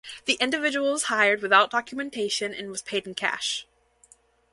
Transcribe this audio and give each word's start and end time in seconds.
The 0.25 0.33
individual 0.39 0.93
was 0.93 1.03
hired 1.03 1.43
without 1.43 1.69
documentation 1.69 2.55
and 2.55 2.71
was 2.71 2.81
paid 2.81 3.05
in 3.05 3.13
cash. 3.13 3.67